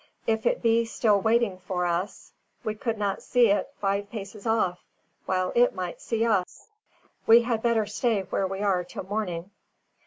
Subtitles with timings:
[0.25, 2.31] If it be still waiting for us,
[2.63, 4.83] we could not see it five paces off,
[5.27, 6.69] while it might see us.
[7.27, 9.51] We had better stay when we are till morning."